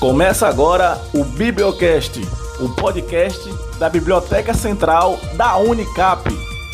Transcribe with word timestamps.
Começa 0.00 0.48
agora 0.48 0.98
o 1.12 1.22
Bibliocast, 1.22 2.26
o 2.58 2.70
podcast 2.70 3.52
da 3.78 3.86
Biblioteca 3.86 4.54
Central 4.54 5.20
da 5.34 5.58
Unicap, 5.58 6.26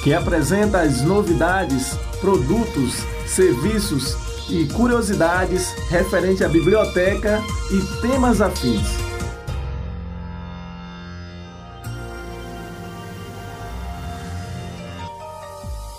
que 0.04 0.14
apresenta 0.14 0.82
as 0.82 1.02
novidades, 1.02 1.98
produtos, 2.20 3.04
serviços 3.26 4.16
e 4.48 4.66
curiosidades 4.66 5.72
referente 5.90 6.44
à 6.44 6.48
biblioteca 6.48 7.42
e 7.72 8.00
temas 8.00 8.40
afins. 8.40 9.05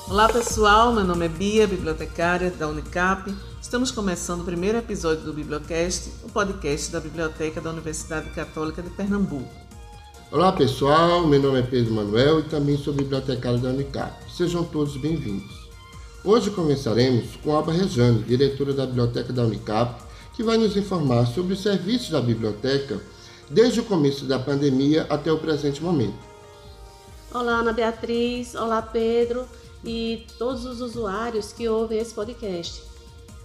Olá 0.10 0.30
pessoal, 0.30 0.94
meu 0.94 1.04
nome 1.04 1.26
é 1.26 1.28
Bia, 1.28 1.68
bibliotecária 1.68 2.50
da 2.50 2.70
Unicap. 2.70 3.30
Estamos 3.62 3.92
começando 3.92 4.40
o 4.40 4.46
primeiro 4.46 4.78
episódio 4.78 5.26
do 5.26 5.34
Bibliocast, 5.34 6.10
o 6.24 6.30
podcast 6.30 6.94
da 6.94 7.02
Biblioteca 7.02 7.60
da 7.60 7.72
Universidade 7.72 8.30
Católica 8.30 8.82
de 8.82 8.90
Pernambuco. 8.92 9.54
Olá 10.32 10.54
pessoal, 10.54 11.28
meu 11.28 11.42
nome 11.42 11.60
é 11.60 11.62
Pedro 11.62 11.94
Manuel 11.94 12.40
e 12.40 12.44
também 12.44 12.78
sou 12.78 12.94
bibliotecário 12.94 13.60
da 13.60 13.68
Unicap. 13.68 14.14
Sejam 14.32 14.64
todos 14.64 14.96
bem-vindos. 14.96 15.68
Hoje 16.24 16.52
começaremos 16.52 17.36
com 17.44 17.52
Alba 17.52 17.74
Rejane, 17.74 18.24
diretora 18.24 18.72
da 18.72 18.86
Biblioteca 18.86 19.34
da 19.34 19.44
Unicap, 19.44 20.02
que 20.34 20.42
vai 20.42 20.56
nos 20.56 20.78
informar 20.78 21.26
sobre 21.26 21.52
os 21.52 21.62
serviços 21.62 22.12
da 22.12 22.22
biblioteca 22.22 22.98
desde 23.50 23.82
o 23.82 23.84
começo 23.84 24.24
da 24.24 24.40
pandemia 24.40 25.06
até 25.10 25.34
o 25.34 25.38
presente 25.38 25.84
momento. 25.84 26.16
Olá, 27.30 27.58
Ana 27.58 27.74
Beatriz, 27.74 28.56
olá 28.56 28.82
Pedro 28.82 29.46
e 29.84 30.26
todos 30.38 30.66
os 30.66 30.82
usuários 30.82 31.54
que 31.54 31.68
ouvem 31.68 32.00
esse 32.00 32.14
podcast. 32.14 32.84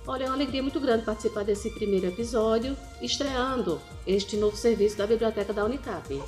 Olha, 0.07 0.25
é 0.25 0.27
uma 0.27 0.35
alegria 0.35 0.63
muito 0.63 0.81
grande 0.81 1.05
participar 1.05 1.45
desse 1.45 1.71
primeiro 1.71 2.07
episódio, 2.07 2.77
estreando 3.01 3.81
este 4.07 4.37
novo 4.37 4.57
serviço 4.57 4.99
da 4.99 5.07
Biblioteca 5.07 5.53
da 5.53 5.65
Unicap. 5.65 6.21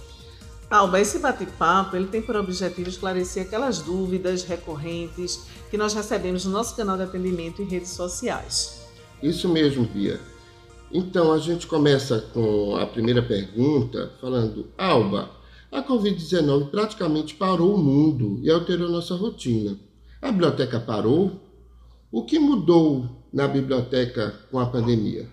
Alba, 0.71 1.01
esse 1.01 1.19
bate-papo 1.19 1.97
ele 1.97 2.07
tem 2.07 2.23
por 2.23 2.37
objetivo 2.37 2.89
esclarecer 2.89 3.45
aquelas 3.45 3.81
dúvidas 3.81 4.45
recorrentes 4.45 5.47
que 5.71 5.77
nós 5.77 5.93
recebemos 5.93 6.45
no 6.45 6.53
nosso 6.53 6.77
canal 6.77 6.97
de 6.97 7.03
atendimento 7.03 7.63
e 7.63 7.65
redes 7.65 7.91
sociais. 7.91 8.81
Isso 9.23 9.49
mesmo, 9.49 9.85
Bia. 9.85 10.21
Então 10.93 11.33
a 11.33 11.39
gente 11.39 11.67
começa 11.67 12.21
com 12.33 12.77
a 12.77 12.87
primeira 12.87 13.23
pergunta, 13.23 14.13
falando: 14.21 14.69
Alba, 14.79 15.31
a 15.71 15.83
Covid-19 15.83 16.71
praticamente 16.71 17.35
parou 17.35 17.75
o 17.75 17.79
mundo 17.79 18.39
e 18.41 18.51
alterou 18.51 18.89
nossa 18.89 19.17
rotina. 19.17 19.77
A 20.25 20.33
biblioteca 20.33 20.81
parou? 20.81 21.39
O 22.11 22.25
que 22.25 22.39
mudou 22.39 23.27
na 23.31 23.47
biblioteca 23.47 24.33
com 24.51 24.59
a 24.59 24.65
pandemia? 24.65 25.29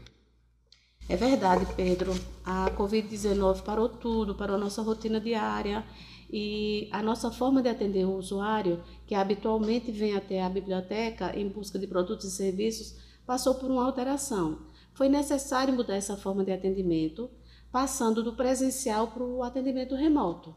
É 1.07 1.15
verdade, 1.15 1.65
Pedro. 1.77 2.13
A 2.43 2.69
Covid-19 2.71 3.61
parou 3.61 3.87
tudo, 3.87 4.35
parou 4.35 4.57
nossa 4.57 4.81
rotina 4.81 5.21
diária 5.21 5.85
e 6.29 6.89
a 6.91 7.01
nossa 7.01 7.31
forma 7.31 7.61
de 7.61 7.69
atender 7.69 8.03
o 8.03 8.17
usuário, 8.17 8.83
que 9.07 9.15
habitualmente 9.15 9.93
vem 9.93 10.13
até 10.13 10.43
a 10.43 10.49
biblioteca 10.49 11.39
em 11.39 11.47
busca 11.47 11.79
de 11.79 11.87
produtos 11.87 12.25
e 12.25 12.31
serviços, 12.31 12.97
passou 13.25 13.55
por 13.55 13.71
uma 13.71 13.85
alteração. 13.85 14.59
Foi 14.93 15.07
necessário 15.07 15.73
mudar 15.73 15.95
essa 15.95 16.17
forma 16.17 16.43
de 16.43 16.51
atendimento, 16.51 17.29
passando 17.71 18.21
do 18.21 18.33
presencial 18.33 19.07
para 19.07 19.23
o 19.23 19.41
atendimento 19.41 19.95
remoto. 19.95 20.53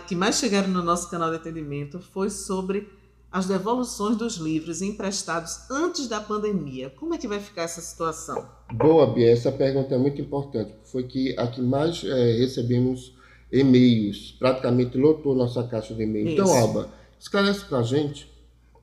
que 0.07 0.15
mais 0.15 0.37
chegaram 0.37 0.69
no 0.69 0.83
nosso 0.83 1.11
canal 1.11 1.31
de 1.31 1.37
atendimento 1.37 2.01
foi 2.01 2.31
sobre 2.31 2.89
as 3.31 3.47
devoluções 3.47 4.17
dos 4.17 4.37
livros 4.37 4.83
emprestados 4.83 5.71
antes 5.71 6.07
da 6.07 6.21
pandemia. 6.21 6.91
Como 6.91 7.15
é 7.15 7.19
que 7.19 7.27
vai 7.27 7.41
ficar 7.41 7.63
essa 7.63 7.81
situação? 7.81 8.47
Boa, 8.73 9.07
Bia, 9.07 9.31
essa 9.31 9.51
pergunta 9.51 9.95
é 9.95 9.99
muito 9.99 10.21
importante. 10.21 10.75
Foi 10.85 11.05
que 11.05 11.35
a 11.39 11.47
que 11.47 11.63
mais 11.63 12.05
é, 12.05 12.33
recebemos 12.37 13.15
e-mails, 13.51 14.33
praticamente 14.33 14.99
lotou 14.99 15.35
nossa 15.35 15.63
caixa 15.67 15.95
de 15.95 16.03
e-mail. 16.03 16.29
Então, 16.29 16.53
Alba, 16.53 16.91
esclarece 17.19 17.65
para 17.65 17.79
a 17.79 17.83
gente. 17.83 18.31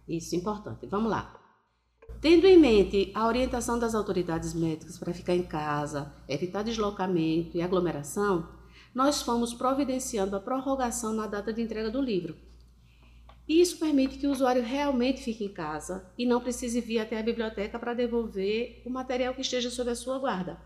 Isso, 0.08 0.36
importante. 0.36 0.88
Vamos 0.88 1.12
lá. 1.12 1.36
Tendo 2.22 2.46
em 2.46 2.58
mente 2.58 3.12
a 3.14 3.28
orientação 3.28 3.80
das 3.80 3.96
autoridades 3.96 4.54
médicas 4.54 4.98
para 4.98 5.14
ficar 5.14 5.36
em 5.36 5.44
casa, 5.44 6.12
evitar 6.28 6.64
deslocamento 6.64 7.56
e 7.56 7.62
aglomeração, 7.62 8.48
nós 8.94 9.22
fomos 9.22 9.54
providenciando 9.54 10.36
a 10.36 10.40
prorrogação 10.40 11.14
na 11.14 11.28
data 11.28 11.54
de 11.54 11.62
entrega 11.62 11.90
do 11.90 12.02
livro 12.02 12.36
e 13.50 13.60
isso 13.60 13.80
permite 13.80 14.20
que 14.20 14.28
o 14.28 14.32
usuário 14.32 14.62
realmente 14.62 15.24
fique 15.24 15.44
em 15.44 15.50
casa 15.50 16.06
e 16.16 16.24
não 16.24 16.40
precise 16.40 16.80
vir 16.80 17.00
até 17.00 17.20
a 17.20 17.24
biblioteca 17.24 17.80
para 17.80 17.96
devolver 17.96 18.84
o 18.86 18.92
material 18.92 19.34
que 19.34 19.42
esteja 19.42 19.72
sob 19.72 19.90
a 19.90 19.96
sua 19.96 20.20
guarda. 20.20 20.62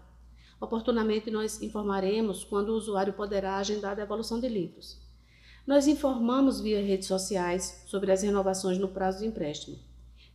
Oportunamente, 0.59 1.31
nós 1.31 1.61
informaremos 1.61 2.43
quando 2.43 2.69
o 2.69 2.75
usuário 2.75 3.13
poderá 3.13 3.55
agendar 3.55 3.93
a 3.93 3.95
devolução 3.95 4.37
de 4.37 4.49
livros. 4.49 5.01
Nós 5.65 5.87
informamos 5.87 6.59
via 6.59 6.83
redes 6.83 7.07
sociais 7.07 7.85
sobre 7.87 8.11
as 8.11 8.21
renovações 8.21 8.77
no 8.77 8.89
prazo 8.89 9.19
de 9.19 9.27
empréstimo. 9.27 9.79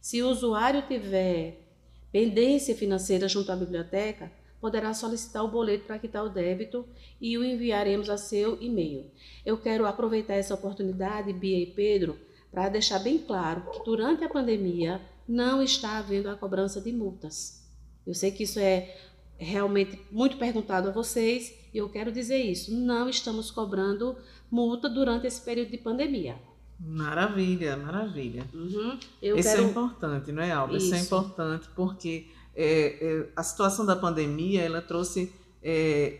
Se 0.00 0.22
o 0.22 0.30
usuário 0.30 0.82
tiver 0.88 1.68
pendência 2.10 2.74
financeira 2.74 3.28
junto 3.28 3.52
à 3.52 3.56
biblioteca, 3.56 4.32
poderá 4.60 4.92
solicitar 4.92 5.44
o 5.44 5.48
boleto 5.48 5.84
para 5.84 5.98
quitar 5.98 6.24
o 6.24 6.28
débito 6.28 6.86
e 7.20 7.36
o 7.38 7.44
enviaremos 7.44 8.10
a 8.10 8.16
seu 8.16 8.60
e-mail. 8.60 9.06
Eu 9.44 9.58
quero 9.58 9.86
aproveitar 9.86 10.34
essa 10.34 10.54
oportunidade, 10.54 11.32
Bia 11.32 11.58
e 11.58 11.66
Pedro, 11.66 12.18
para 12.50 12.68
deixar 12.68 12.98
bem 12.98 13.18
claro 13.18 13.70
que 13.70 13.84
durante 13.84 14.24
a 14.24 14.28
pandemia 14.28 15.00
não 15.28 15.62
está 15.62 15.98
havendo 15.98 16.28
a 16.28 16.36
cobrança 16.36 16.80
de 16.80 16.92
multas. 16.92 17.68
Eu 18.06 18.14
sei 18.14 18.30
que 18.30 18.44
isso 18.44 18.58
é 18.58 18.96
realmente 19.36 20.00
muito 20.10 20.36
perguntado 20.36 20.88
a 20.88 20.92
vocês 20.92 21.54
e 21.72 21.78
eu 21.78 21.88
quero 21.88 22.10
dizer 22.10 22.38
isso. 22.38 22.74
Não 22.74 23.08
estamos 23.08 23.50
cobrando 23.50 24.16
multa 24.50 24.88
durante 24.88 25.26
esse 25.26 25.40
período 25.40 25.70
de 25.70 25.78
pandemia. 25.78 26.36
Maravilha, 26.80 27.76
maravilha. 27.76 28.46
Uhum. 28.54 28.98
isso 29.20 29.38
é 29.38 29.42
quero... 29.42 29.62
é 29.62 29.64
importante, 29.64 30.32
não 30.32 30.42
é, 30.42 30.52
Alba? 30.52 30.76
Isso. 30.76 30.86
isso 30.86 30.94
é 30.94 31.00
importante 31.00 31.68
porque 31.74 32.28
é, 32.58 32.98
é, 33.00 33.26
a 33.36 33.42
situação 33.44 33.86
da 33.86 33.94
pandemia 33.94 34.62
ela 34.62 34.82
trouxe 34.82 35.32
é, 35.62 36.18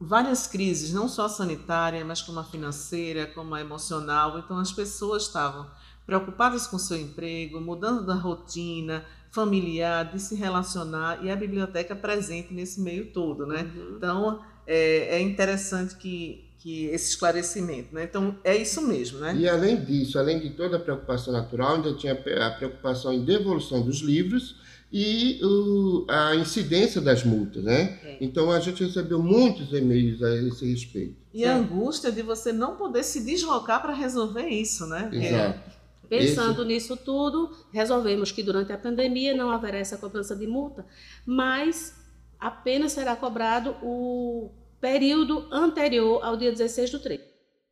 várias 0.00 0.46
crises, 0.46 0.92
não 0.92 1.08
só 1.08 1.28
sanitária, 1.28 2.04
mas 2.04 2.22
como 2.22 2.38
a 2.38 2.44
financeira, 2.44 3.26
como 3.26 3.56
a 3.56 3.60
emocional. 3.60 4.38
Então 4.38 4.56
as 4.56 4.70
pessoas 4.70 5.24
estavam 5.24 5.68
preocupadas 6.06 6.68
com 6.68 6.78
seu 6.78 6.96
emprego, 6.96 7.60
mudando 7.60 8.06
da 8.06 8.14
rotina, 8.14 9.04
familiar, 9.32 10.12
de 10.12 10.20
se 10.20 10.36
relacionar 10.36 11.24
e 11.24 11.30
a 11.30 11.34
biblioteca 11.34 11.96
presente 11.96 12.54
nesse 12.54 12.80
meio 12.80 13.06
todo, 13.12 13.44
né? 13.44 13.68
Uhum. 13.74 13.96
Então 13.96 14.40
é, 14.68 15.16
é 15.16 15.20
interessante 15.20 15.96
que, 15.96 16.48
que 16.58 16.86
esse 16.86 17.10
esclarecimento, 17.10 17.92
né? 17.92 18.04
Então 18.04 18.38
é 18.44 18.56
isso 18.56 18.80
mesmo, 18.80 19.18
né? 19.18 19.34
E 19.36 19.48
além 19.48 19.84
disso, 19.84 20.20
além 20.20 20.38
de 20.38 20.50
toda 20.50 20.76
a 20.76 20.80
preocupação 20.80 21.32
natural, 21.32 21.76
ainda 21.76 21.96
tinha 21.96 22.12
a 22.12 22.50
preocupação 22.52 23.12
em 23.12 23.24
devolução 23.24 23.82
dos 23.82 24.00
livros 24.00 24.70
e 24.92 25.40
o, 25.42 26.04
a 26.08 26.34
incidência 26.34 27.00
das 27.00 27.24
multas, 27.24 27.62
né? 27.62 27.98
É. 28.02 28.18
Então 28.20 28.50
a 28.50 28.58
gente 28.58 28.84
recebeu 28.84 29.22
muitos 29.22 29.72
e-mails 29.72 30.20
a 30.22 30.34
esse 30.34 30.68
respeito. 30.68 31.16
E 31.32 31.44
a 31.44 31.56
angústia 31.56 32.10
de 32.10 32.22
você 32.22 32.52
não 32.52 32.76
poder 32.76 33.04
se 33.04 33.24
deslocar 33.24 33.80
para 33.80 33.94
resolver 33.94 34.48
isso, 34.48 34.86
né? 34.86 35.08
Exato. 35.12 35.80
Pensando 36.08 36.64
nisso 36.64 36.96
tudo, 36.96 37.56
resolvemos 37.72 38.32
que 38.32 38.42
durante 38.42 38.72
a 38.72 38.78
pandemia 38.78 39.32
não 39.32 39.48
haverá 39.48 39.78
essa 39.78 39.96
cobrança 39.96 40.34
de 40.34 40.44
multa, 40.44 40.84
mas 41.24 41.94
apenas 42.36 42.90
será 42.90 43.14
cobrado 43.14 43.76
o 43.80 44.50
período 44.80 45.46
anterior 45.52 46.20
ao 46.24 46.36
dia 46.36 46.50
16 46.50 46.90
do 46.90 46.98
3. 46.98 47.20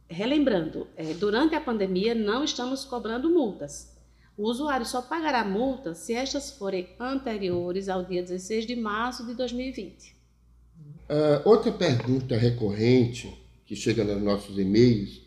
Relembrando, 0.09 0.87
eh, 0.97 1.15
durante 1.15 1.57
a 1.57 1.61
pandemia 1.61 2.15
não 2.15 2.45
estamos 2.45 2.85
cobrando 2.85 3.29
multas. 3.29 3.98
O 4.39 4.49
usuário 4.49 4.87
só 4.87 5.03
pagará 5.03 5.45
multa 5.45 5.97
se 5.97 6.15
estas 6.15 6.53
forem 6.53 6.89
anteriores 7.01 7.89
ao 7.89 8.05
dia 8.05 8.23
16 8.23 8.69
de 8.69 8.77
março 8.77 9.27
de 9.27 9.35
2020. 9.35 10.15
Ah, 11.09 11.43
outra 11.45 11.73
pergunta 11.73 12.37
recorrente 12.37 13.37
que 13.67 13.75
chega 13.75 14.05
nos 14.05 14.23
nossos 14.23 14.57
e-mails 14.57 15.23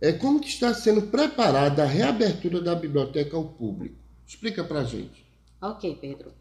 é 0.00 0.10
como 0.10 0.40
que 0.40 0.48
está 0.48 0.72
sendo 0.72 1.02
preparada 1.02 1.82
a 1.82 1.86
reabertura 1.86 2.62
da 2.62 2.74
biblioteca 2.74 3.36
ao 3.36 3.44
público. 3.44 3.96
Explica 4.26 4.64
pra 4.64 4.84
gente. 4.84 5.26
Ok, 5.60 5.98
Pedro. 6.00 6.32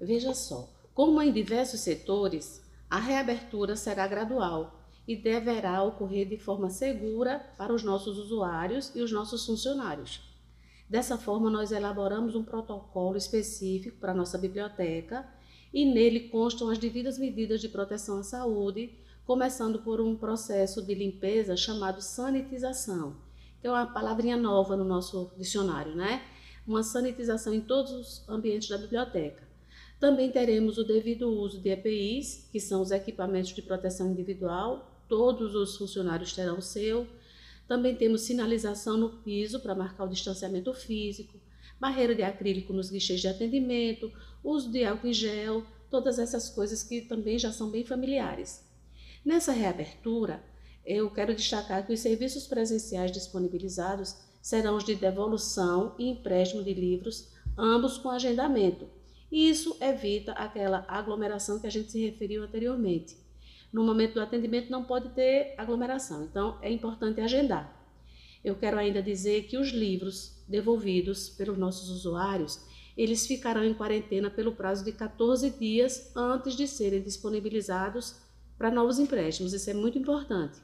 Veja 0.00 0.32
só, 0.32 0.72
como 0.94 1.20
em 1.20 1.30
diversos 1.30 1.80
setores, 1.80 2.62
a 2.88 2.98
reabertura 2.98 3.76
será 3.76 4.06
gradual 4.06 4.82
e 5.06 5.14
deverá 5.14 5.82
ocorrer 5.82 6.26
de 6.26 6.38
forma 6.38 6.70
segura 6.70 7.40
para 7.58 7.74
os 7.74 7.82
nossos 7.82 8.16
usuários 8.16 8.90
e 8.94 9.02
os 9.02 9.12
nossos 9.12 9.44
funcionários. 9.44 10.27
Dessa 10.88 11.18
forma, 11.18 11.50
nós 11.50 11.70
elaboramos 11.70 12.34
um 12.34 12.42
protocolo 12.42 13.16
específico 13.16 13.98
para 13.98 14.14
nossa 14.14 14.38
biblioteca 14.38 15.28
e 15.72 15.84
nele 15.84 16.28
constam 16.30 16.70
as 16.70 16.78
devidas 16.78 17.18
medidas 17.18 17.60
de 17.60 17.68
proteção 17.68 18.18
à 18.18 18.22
saúde, 18.22 18.98
começando 19.26 19.80
por 19.80 20.00
um 20.00 20.16
processo 20.16 20.80
de 20.80 20.94
limpeza 20.94 21.56
chamado 21.56 22.00
sanitização, 22.00 23.16
que 23.60 23.66
é 23.66 23.70
uma 23.70 23.86
palavrinha 23.86 24.36
nova 24.36 24.76
no 24.76 24.84
nosso 24.84 25.30
dicionário, 25.36 25.94
né? 25.94 26.22
Uma 26.66 26.82
sanitização 26.82 27.52
em 27.52 27.60
todos 27.60 27.92
os 27.92 28.28
ambientes 28.28 28.68
da 28.68 28.78
biblioteca. 28.78 29.46
Também 30.00 30.30
teremos 30.30 30.78
o 30.78 30.84
devido 30.84 31.28
uso 31.28 31.60
de 31.60 31.68
EPIs, 31.68 32.48
que 32.50 32.60
são 32.60 32.80
os 32.80 32.90
equipamentos 32.90 33.50
de 33.50 33.60
proteção 33.60 34.10
individual, 34.10 35.02
todos 35.08 35.54
os 35.54 35.76
funcionários 35.76 36.32
terão 36.32 36.58
o 36.58 36.62
seu. 36.62 37.06
Também 37.68 37.94
temos 37.94 38.22
sinalização 38.22 38.96
no 38.96 39.10
piso 39.18 39.60
para 39.60 39.74
marcar 39.74 40.04
o 40.04 40.08
distanciamento 40.08 40.72
físico, 40.72 41.38
barreira 41.78 42.14
de 42.14 42.22
acrílico 42.22 42.72
nos 42.72 42.90
guichês 42.90 43.20
de 43.20 43.28
atendimento, 43.28 44.10
uso 44.42 44.72
de 44.72 44.84
álcool 44.84 45.08
em 45.08 45.12
gel, 45.12 45.64
todas 45.90 46.18
essas 46.18 46.48
coisas 46.48 46.82
que 46.82 47.02
também 47.02 47.38
já 47.38 47.52
são 47.52 47.70
bem 47.70 47.84
familiares. 47.84 48.66
Nessa 49.22 49.52
reabertura, 49.52 50.42
eu 50.84 51.10
quero 51.10 51.34
destacar 51.34 51.86
que 51.86 51.92
os 51.92 52.00
serviços 52.00 52.46
presenciais 52.46 53.12
disponibilizados 53.12 54.16
serão 54.40 54.76
os 54.78 54.84
de 54.84 54.94
devolução 54.94 55.94
e 55.98 56.08
empréstimo 56.08 56.64
de 56.64 56.72
livros, 56.72 57.28
ambos 57.56 57.98
com 57.98 58.08
agendamento. 58.08 58.88
E 59.30 59.50
isso 59.50 59.76
evita 59.78 60.32
aquela 60.32 60.86
aglomeração 60.88 61.58
que 61.58 61.66
a 61.66 61.70
gente 61.70 61.92
se 61.92 62.00
referiu 62.00 62.42
anteriormente. 62.44 63.27
No 63.72 63.84
momento 63.84 64.14
do 64.14 64.20
atendimento 64.20 64.70
não 64.70 64.84
pode 64.84 65.10
ter 65.10 65.54
aglomeração, 65.58 66.24
então 66.24 66.58
é 66.62 66.70
importante 66.70 67.20
agendar. 67.20 67.76
Eu 68.42 68.54
quero 68.54 68.78
ainda 68.78 69.02
dizer 69.02 69.44
que 69.44 69.58
os 69.58 69.70
livros 69.70 70.42
devolvidos 70.48 71.28
pelos 71.28 71.58
nossos 71.58 71.90
usuários, 71.90 72.60
eles 72.96 73.26
ficarão 73.26 73.62
em 73.62 73.74
quarentena 73.74 74.30
pelo 74.30 74.52
prazo 74.52 74.84
de 74.84 74.92
14 74.92 75.50
dias 75.50 76.10
antes 76.16 76.54
de 76.54 76.66
serem 76.66 77.02
disponibilizados 77.02 78.16
para 78.56 78.70
novos 78.70 78.98
empréstimos. 78.98 79.52
Isso 79.52 79.70
é 79.70 79.74
muito 79.74 79.98
importante. 79.98 80.58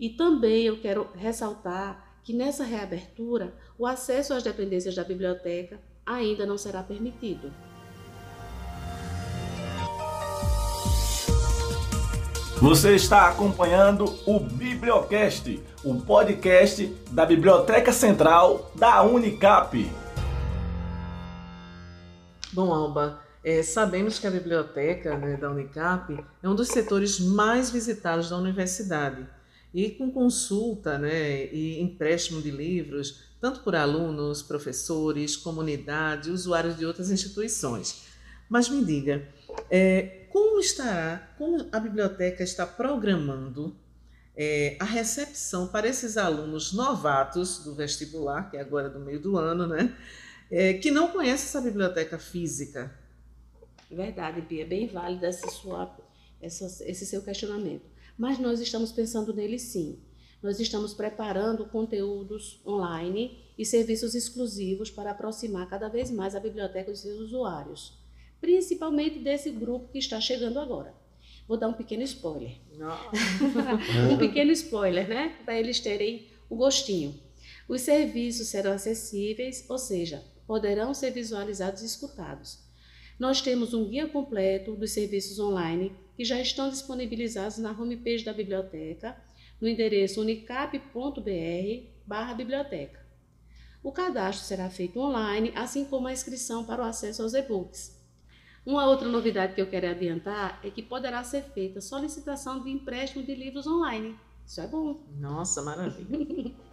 E 0.00 0.10
também 0.10 0.64
eu 0.64 0.80
quero 0.80 1.08
ressaltar 1.14 2.20
que 2.24 2.32
nessa 2.32 2.64
reabertura, 2.64 3.54
o 3.78 3.86
acesso 3.86 4.32
às 4.32 4.42
dependências 4.42 4.94
da 4.94 5.04
biblioteca 5.04 5.80
ainda 6.06 6.46
não 6.46 6.56
será 6.56 6.82
permitido. 6.82 7.52
Você 12.62 12.94
está 12.94 13.28
acompanhando 13.28 14.04
o 14.24 14.38
Bibliocast, 14.38 15.60
o 15.82 16.00
podcast 16.00 16.86
da 17.10 17.26
Biblioteca 17.26 17.92
Central 17.92 18.70
da 18.76 19.02
Unicap. 19.02 19.84
Bom, 22.52 22.72
Alba, 22.72 23.20
é, 23.42 23.64
sabemos 23.64 24.20
que 24.20 24.28
a 24.28 24.30
biblioteca 24.30 25.18
né, 25.18 25.36
da 25.36 25.50
Unicap 25.50 26.24
é 26.40 26.48
um 26.48 26.54
dos 26.54 26.68
setores 26.68 27.18
mais 27.18 27.68
visitados 27.68 28.30
da 28.30 28.36
universidade 28.36 29.26
e 29.74 29.90
com 29.90 30.12
consulta 30.12 30.96
né, 30.98 31.46
e 31.52 31.82
empréstimo 31.82 32.40
de 32.40 32.52
livros, 32.52 33.24
tanto 33.40 33.58
por 33.64 33.74
alunos, 33.74 34.40
professores, 34.40 35.36
comunidade, 35.36 36.30
usuários 36.30 36.76
de 36.76 36.86
outras 36.86 37.10
instituições. 37.10 38.04
Mas 38.48 38.68
me 38.68 38.84
diga, 38.84 39.26
é, 39.70 40.26
como 40.30 40.60
estará, 40.60 41.34
como 41.36 41.66
a 41.70 41.80
biblioteca 41.80 42.42
está 42.42 42.66
programando 42.66 43.76
é, 44.36 44.76
a 44.80 44.84
recepção 44.84 45.68
para 45.68 45.86
esses 45.88 46.16
alunos 46.16 46.72
novatos 46.72 47.64
do 47.64 47.74
vestibular, 47.74 48.50
que 48.50 48.56
é 48.56 48.60
agora 48.60 48.88
do 48.88 49.00
meio 49.00 49.20
do 49.20 49.36
ano, 49.36 49.66
né? 49.66 49.96
É, 50.50 50.74
que 50.74 50.90
não 50.90 51.08
conhecem 51.08 51.46
essa 51.46 51.60
biblioteca 51.60 52.18
física? 52.18 52.94
Verdade, 53.90 54.40
Bia, 54.40 54.66
bem 54.66 54.86
válida 54.86 55.28
esse 55.28 57.06
seu 57.06 57.22
questionamento. 57.22 57.84
Mas 58.16 58.38
nós 58.38 58.60
estamos 58.60 58.92
pensando 58.92 59.32
nele 59.34 59.58
sim. 59.58 59.98
Nós 60.42 60.58
estamos 60.58 60.92
preparando 60.92 61.66
conteúdos 61.66 62.60
online 62.66 63.38
e 63.56 63.64
serviços 63.64 64.14
exclusivos 64.14 64.90
para 64.90 65.12
aproximar 65.12 65.68
cada 65.68 65.88
vez 65.88 66.10
mais 66.10 66.34
a 66.34 66.40
biblioteca 66.40 66.90
dos 66.90 67.00
seus 67.00 67.20
usuários, 67.20 68.01
principalmente 68.42 69.18
desse 69.20 69.50
grupo 69.50 69.88
que 69.92 69.98
está 69.98 70.20
chegando 70.20 70.58
agora. 70.58 70.92
Vou 71.46 71.56
dar 71.56 71.68
um 71.68 71.72
pequeno 71.72 72.02
spoiler. 72.02 72.56
um 74.12 74.18
pequeno 74.18 74.50
spoiler, 74.50 75.08
né? 75.08 75.36
Para 75.44 75.56
eles 75.58 75.78
terem 75.78 76.26
o 76.50 76.56
gostinho. 76.56 77.14
Os 77.68 77.82
serviços 77.82 78.48
serão 78.48 78.72
acessíveis, 78.72 79.64
ou 79.68 79.78
seja, 79.78 80.24
poderão 80.44 80.92
ser 80.92 81.12
visualizados 81.12 81.82
e 81.82 81.86
escutados. 81.86 82.58
Nós 83.16 83.40
temos 83.40 83.72
um 83.72 83.88
guia 83.88 84.08
completo 84.08 84.74
dos 84.74 84.90
serviços 84.90 85.38
online 85.38 85.92
que 86.16 86.24
já 86.24 86.40
estão 86.40 86.68
disponibilizados 86.68 87.58
na 87.58 87.70
homepage 87.70 88.24
da 88.24 88.32
biblioteca, 88.32 89.16
no 89.60 89.68
endereço 89.68 90.20
unicap.br/biblioteca. 90.20 93.00
O 93.84 93.92
cadastro 93.92 94.44
será 94.44 94.68
feito 94.68 94.98
online, 94.98 95.52
assim 95.54 95.84
como 95.84 96.08
a 96.08 96.12
inscrição 96.12 96.64
para 96.64 96.82
o 96.82 96.84
acesso 96.84 97.22
aos 97.22 97.34
e-books. 97.34 98.01
Uma 98.64 98.86
outra 98.86 99.08
novidade 99.08 99.54
que 99.54 99.60
eu 99.60 99.66
quero 99.66 99.88
adiantar 99.90 100.60
é 100.62 100.70
que 100.70 100.82
poderá 100.82 101.24
ser 101.24 101.42
feita 101.52 101.80
solicitação 101.80 102.62
de 102.62 102.70
empréstimo 102.70 103.24
de 103.24 103.34
livros 103.34 103.66
online. 103.66 104.14
Isso 104.46 104.60
é 104.60 104.66
bom. 104.68 105.00
Nossa, 105.18 105.62
maravilha. 105.62 106.52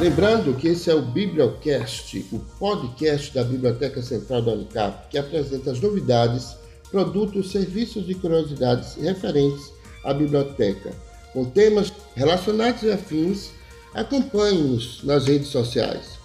Lembrando 0.00 0.56
que 0.56 0.68
esse 0.68 0.90
é 0.90 0.94
o 0.94 1.02
Bibliocast, 1.02 2.26
o 2.32 2.38
podcast 2.58 3.34
da 3.34 3.44
Biblioteca 3.44 4.00
Central 4.00 4.40
da 4.40 4.52
Unicap, 4.52 5.08
que 5.10 5.18
apresenta 5.18 5.72
as 5.72 5.80
novidades, 5.80 6.56
produtos, 6.90 7.50
serviços 7.50 8.08
e 8.08 8.14
curiosidades 8.14 8.94
referentes 8.94 9.70
à 10.02 10.14
biblioteca, 10.14 10.94
com 11.34 11.44
temas 11.44 11.92
relacionados 12.14 12.82
e 12.82 12.90
afins. 12.90 13.50
Acompanhe-nos 13.92 15.04
nas 15.04 15.26
redes 15.26 15.48
sociais. 15.48 16.19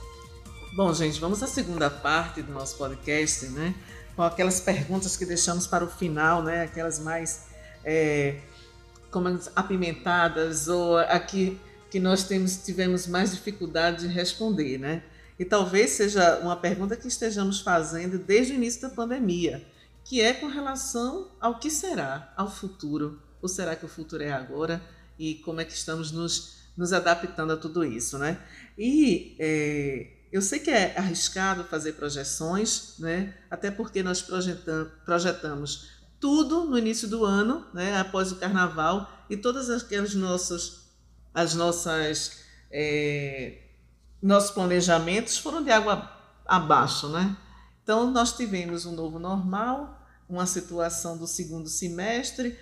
Bom, 0.75 0.94
gente, 0.94 1.22
vamos 1.22 1.41
à 1.41 1.48
segunda 1.48 1.89
parte 1.89 2.41
do 2.41 2.51
nosso 2.51 2.77
podcast, 2.77 3.46
né? 3.46 3.74
Com 4.13 4.24
aquelas 4.24 4.60
perguntas 4.60 5.15
que 5.15 5.25
deixamos 5.25 5.65
para 5.65 5.86
o 5.86 5.88
final, 5.88 6.44
né? 6.44 6.63
Aquelas 6.63 7.00
mais 7.00 7.46
é, 7.82 8.41
como 9.10 9.39
apimentadas 9.55 10.67
ou 10.67 10.98
aqui 10.98 11.58
que 11.89 11.98
nós 11.98 12.25
temos, 12.25 12.58
tivemos 12.58 13.08
mais 13.08 13.32
dificuldade 13.32 14.05
de 14.05 14.13
responder, 14.13 14.77
né? 14.77 15.01
E 15.39 15.46
talvez 15.46 15.91
seja 15.91 16.39
uma 16.39 16.58
pergunta 16.58 16.98
que 16.98 17.08
estejamos 17.08 17.62
fazendo 17.62 18.20
desde 18.20 18.51
o 18.51 18.55
início 18.55 18.82
da 18.82 18.89
pandemia, 18.89 19.65
que 20.03 20.20
é 20.20 20.34
com 20.34 20.48
relação 20.48 21.32
ao 21.39 21.58
que 21.58 21.72
será, 21.72 22.34
ao 22.36 22.51
futuro. 22.51 23.22
Ou 23.41 23.48
será 23.48 23.77
que 23.77 23.86
o 23.86 23.89
futuro 23.89 24.22
é 24.22 24.34
agora? 24.34 24.82
E 25.17 25.36
como 25.36 25.62
é 25.62 25.63
que 25.63 25.72
estamos 25.72 26.12
nos, 26.12 26.58
nos 26.75 26.91
adaptando 26.91 27.53
a 27.53 27.55
tudo 27.55 27.86
isso, 27.86 28.17
né? 28.17 28.38
E 28.77 29.38
é, 29.39 30.14
Eu 30.36 30.42
sei 30.42 30.60
que 30.60 30.70
é 30.70 30.94
arriscado 30.98 31.63
fazer 31.63 31.94
projeções, 31.94 32.96
né? 33.00 33.34
até 33.50 33.72
porque 33.72 34.04
nós 34.04 34.22
projetamos 35.06 35.92
tudo 36.20 36.65
no 36.65 36.77
início 36.77 37.08
do 37.08 37.24
ano, 37.24 37.65
né? 37.74 37.98
após 37.98 38.34
o 38.34 38.36
carnaval, 38.36 39.25
e 39.30 39.38
todas 39.38 39.70
aquelas 39.70 40.13
nossas, 40.13 40.89
as 41.34 41.56
nossas, 41.56 42.39
é, 42.70 43.60
nossos 44.22 44.51
planejamentos 44.51 45.38
foram 45.38 45.63
de 45.63 45.72
água 45.72 46.12
abaixo. 46.46 47.08
Né? 47.08 47.38
Então, 47.82 48.12
nós 48.12 48.36
tivemos 48.36 48.86
um 48.86 48.92
novo 48.92 49.18
normal, 49.18 50.06
uma 50.27 50.46
situação 50.46 51.18
do 51.18 51.27
segundo 51.27 51.70
semestre, 51.70 52.60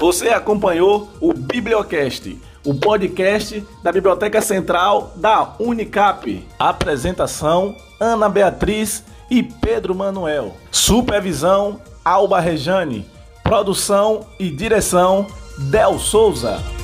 Você 0.00 0.30
acompanhou 0.30 1.10
o 1.20 1.34
Bibliocast, 1.34 2.40
o 2.64 2.72
podcast 2.74 3.62
da 3.82 3.92
Biblioteca 3.92 4.40
Central 4.40 5.12
da 5.14 5.54
Unicap. 5.60 6.42
Apresentação: 6.58 7.76
Ana 8.00 8.26
Beatriz 8.26 9.04
e 9.30 9.42
Pedro 9.42 9.94
Manuel. 9.94 10.56
Supervisão: 10.72 11.82
Alba 12.02 12.40
Rejane. 12.40 13.06
Produção 13.42 14.26
e 14.38 14.48
direção: 14.48 15.26
Del 15.70 15.98
Souza. 15.98 16.79